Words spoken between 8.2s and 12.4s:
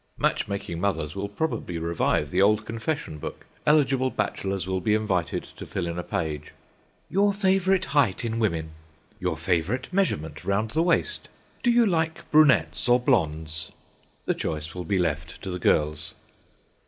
in women," "Your favourite measurement round the waist," "Do you like